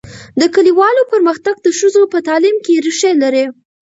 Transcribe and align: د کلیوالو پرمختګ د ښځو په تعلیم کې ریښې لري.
د 0.39 0.41
کلیوالو 0.55 1.09
پرمختګ 1.13 1.55
د 1.61 1.67
ښځو 1.79 2.01
په 2.11 2.17
تعلیم 2.27 2.57
کې 2.65 2.73
ریښې 2.85 3.11
لري. 3.21 3.45